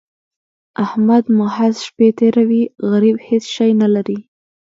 [0.85, 4.19] احمد محض شپې تېروي؛ غريب هيڅ شی نه لري.